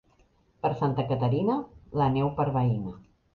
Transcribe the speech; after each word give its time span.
Per 0.65 0.71
Santa 0.79 1.05
Caterina, 1.11 1.59
la 2.05 2.09
neu 2.17 2.33
per 2.41 2.47
veïna. 2.57 2.97